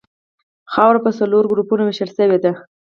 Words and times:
خاوره 0.73 0.99
په 1.05 1.11
څلورو 1.17 1.49
ګروپونو 1.51 1.83
ویشل 1.85 2.09
شوې 2.17 2.37
ده 2.43 2.51